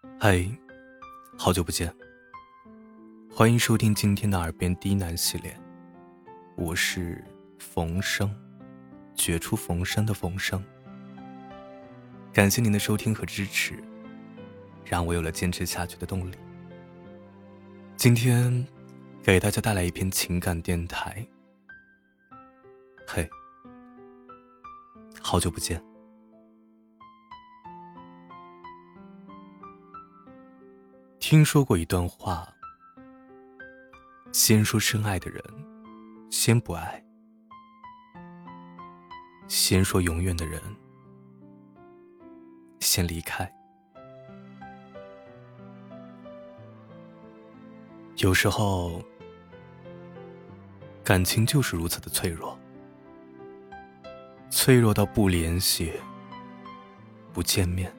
[0.00, 0.46] 嗨，
[1.36, 1.92] 好久不见，
[3.28, 5.58] 欢迎收听今天的耳边低喃系列，
[6.54, 7.24] 我是
[7.58, 8.32] 冯生，
[9.16, 10.62] 绝处逢生的冯生。
[12.32, 13.82] 感谢您的收听和支持，
[14.84, 16.36] 让我有了坚持下去的动力。
[17.96, 18.64] 今天
[19.20, 21.26] 给大家带来一篇情感电台。
[23.04, 23.28] 嘿，
[25.20, 25.82] 好久不见。
[31.30, 32.48] 听说过一段话：
[34.32, 35.44] 先说深爱的人，
[36.30, 36.98] 先不爱；
[39.46, 40.58] 先说永远的人，
[42.80, 43.46] 先离开。
[48.16, 49.02] 有时候，
[51.04, 52.58] 感情就是如此的脆弱，
[54.48, 55.92] 脆弱到不联系、
[57.34, 57.94] 不见面。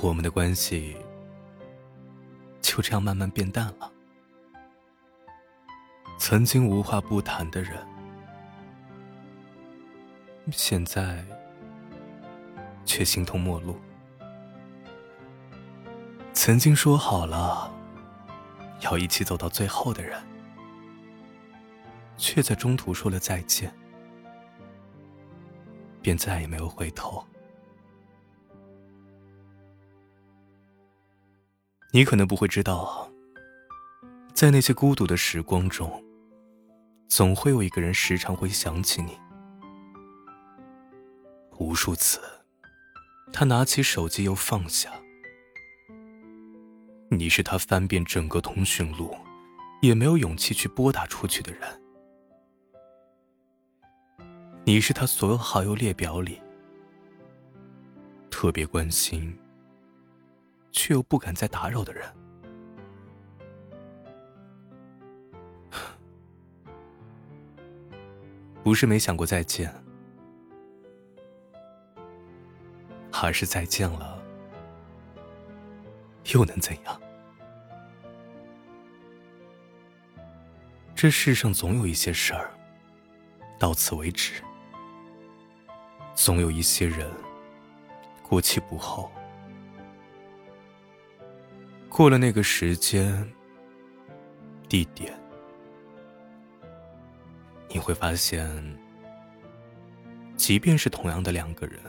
[0.00, 0.96] 我们的关系
[2.60, 3.90] 就这样慢慢变淡了。
[6.18, 7.76] 曾经无话不谈的人，
[10.52, 11.24] 现在
[12.84, 13.76] 却形同陌路。
[16.32, 17.72] 曾经说好了
[18.80, 20.22] 要一起走到最后的人，
[22.16, 23.74] 却在中途说了再见，
[26.00, 27.24] 便再也没有回头。
[31.92, 33.10] 你可能不会知道，
[34.34, 36.04] 在那些孤独的时光中，
[37.08, 39.16] 总会有一个人时常会想起你。
[41.58, 42.20] 无数次，
[43.32, 44.92] 他拿起手机又放下。
[47.08, 49.16] 你是他翻遍整个通讯录，
[49.80, 51.62] 也没有勇气去拨打出去的人。
[54.64, 56.42] 你是他所有好友列表里
[58.28, 59.34] 特别关心。
[60.76, 62.04] 却又不敢再打扰的人，
[68.62, 69.74] 不是没想过再见，
[73.10, 74.22] 而是再见了，
[76.34, 77.00] 又能怎样？
[80.94, 82.50] 这世上总有一些事儿，
[83.58, 84.42] 到此为止；
[86.14, 87.10] 总有一些人，
[88.22, 89.10] 过期不候。
[91.96, 93.26] 过了那个时间、
[94.68, 95.18] 地点，
[97.70, 98.46] 你会发现，
[100.36, 101.80] 即便是同样的两个人，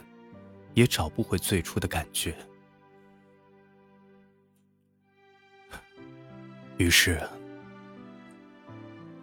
[0.72, 2.34] 也找不回最初的感觉。
[6.78, 7.20] 于是，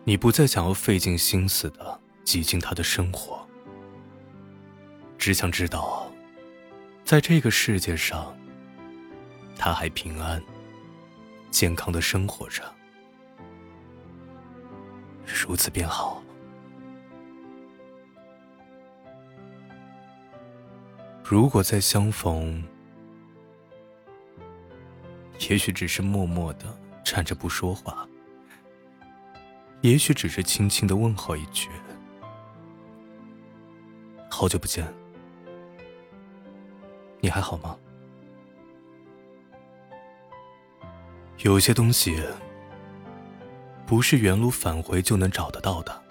[0.03, 3.43] 你不再想要费尽心思的挤进他的生活，
[5.17, 6.11] 只想知道，
[7.03, 8.37] 在这个世界上，
[9.57, 10.39] 他还平安。
[11.55, 12.61] 健康的生活着，
[15.23, 16.21] 如此便好。
[21.23, 22.61] 如果再相逢，
[25.49, 28.05] 也许只是默默的站着不说话，
[29.79, 31.69] 也许只是轻轻的问候一句
[34.29, 34.85] ：“好久不见，
[37.21, 37.77] 你还好吗？”
[41.39, 42.17] 有些东西
[43.85, 46.03] 不是原路返回就能找得到的。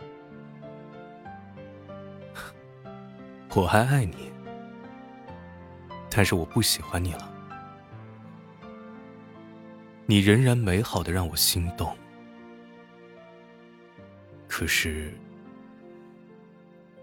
[3.54, 4.30] 我还爱你，
[6.10, 7.30] 但是我不喜欢你了。
[10.06, 11.96] 你仍然美好的让我心动，
[14.46, 15.12] 可是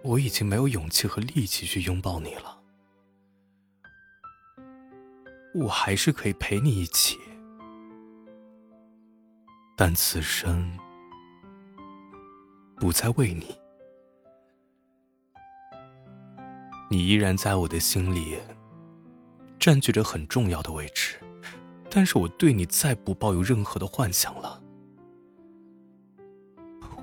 [0.03, 2.59] 我已经没有勇气和力气去拥抱你了。
[5.53, 7.19] 我还是可以陪你一起。
[9.83, 10.77] 但此生
[12.75, 13.57] 不再为你，
[16.87, 18.37] 你依然在我的心里
[19.59, 21.19] 占据着很重要的位置，
[21.89, 24.61] 但是我对你再不抱有任何的幻想了。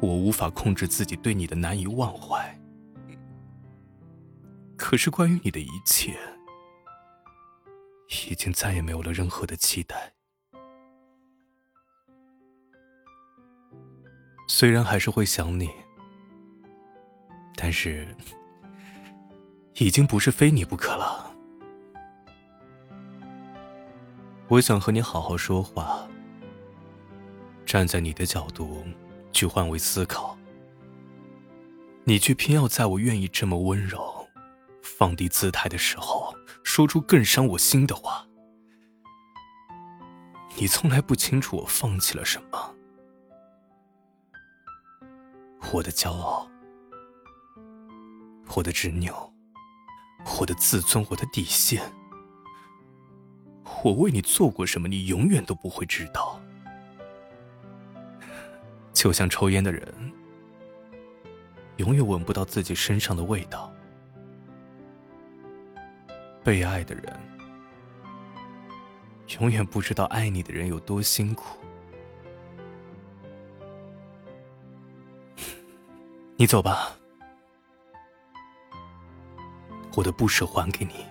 [0.01, 2.57] 我无法控制自己对你的难以忘怀，
[4.77, 6.17] 可是关于你的一切，
[8.29, 10.13] 已经再也没有了任何的期待。
[14.51, 15.71] 虽然还是会想你，
[17.55, 18.09] 但是
[19.75, 21.33] 已经不是非你不可了。
[24.49, 26.09] 我想和你好好说话，
[27.67, 28.83] 站在你的角度
[29.31, 30.37] 去换位思考，
[32.05, 34.27] 你却偏要在我愿意这么温柔、
[34.83, 36.35] 放低姿态的时候，
[36.65, 38.27] 说出更伤我心的话。
[40.57, 42.75] 你从来不清楚我放弃了什么，
[45.71, 46.49] 我的骄傲，
[48.57, 49.31] 我的执拗，
[50.41, 51.83] 我的自尊，我的底线。
[53.85, 56.41] 我为你做过什么，你永远都不会知道。
[58.95, 60.13] 就像抽烟的人，
[61.77, 63.71] 永远闻不到自己身上的味道；
[66.43, 67.21] 被爱的人，
[69.39, 71.59] 永远不知道爱你的人有多辛苦。
[76.41, 76.97] 你走吧，
[79.97, 81.05] 我的不舍还给你。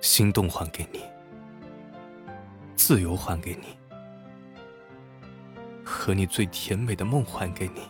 [0.00, 1.00] 心动还给你，
[2.76, 3.76] 自由还给你，
[5.84, 7.80] 和你最甜美的梦还给你，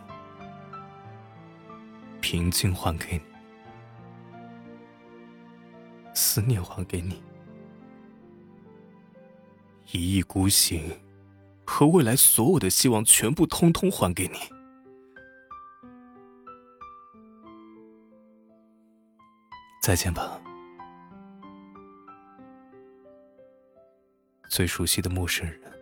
[2.22, 3.24] 平静还给你，
[6.14, 7.22] 思念还给你，
[9.90, 10.98] 一意孤行
[11.66, 14.61] 和未来所有的希望全部通通还给你。
[19.82, 20.40] 再见吧。
[24.48, 25.81] 最熟悉的陌生人。